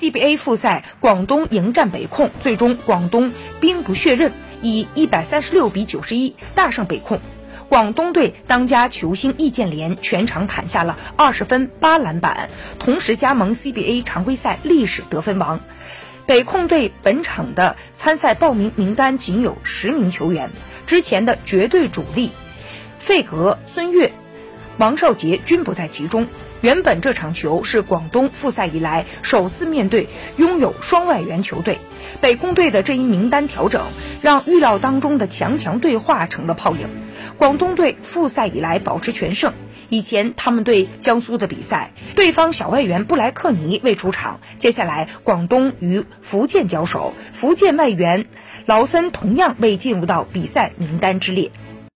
[0.00, 7.20] CBA 复赛，广东迎战北控，最终广东兵不血刃，以一百三十六比九十一大胜北控。
[7.68, 15.60] 广东队当家球星易建联全场砍下了二十分八篮板，同时加盟 CBA 常规赛历史得分王。
[16.24, 20.48] 北控队本场的参赛报名名单仅有十名球员，
[20.86, 22.30] 之前的绝对主力
[22.98, 24.12] 费格、孙悦、
[24.78, 26.26] 王少杰均不在其中。
[26.62, 31.78] 原本这场球是广东复赛以来首次面对拥有双外援球队，
[32.20, 33.82] 北控队的这一名单调整，
[34.20, 36.88] 让预料当中的强强对话成了泡影。
[37.38, 39.54] 广东队复赛以来保持全胜，
[39.88, 48.26] 以前他们对江苏的比赛，对方小外援布莱克尼未出场，接下来广东与福建交手，福建外援
[48.66, 51.50] 劳森同样未进入到比赛名单之列。